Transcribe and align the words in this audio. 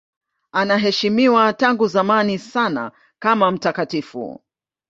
Anaheshimiwa 0.51 1.53
tangu 1.53 1.87
zamani 1.87 2.39
sana 2.39 2.91
kama 3.19 3.51
mtakatifu. 3.51 4.41